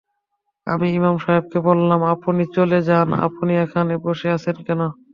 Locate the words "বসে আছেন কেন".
4.05-4.81